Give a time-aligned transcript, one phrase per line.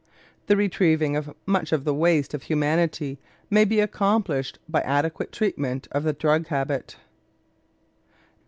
[0.47, 3.19] The retrieving of much of the waste of humanity
[3.51, 6.97] may be accomplished by adequate treatment of the drug habit.